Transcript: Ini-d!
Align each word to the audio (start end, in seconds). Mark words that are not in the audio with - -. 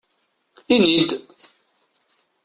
Ini-d! 0.75 1.09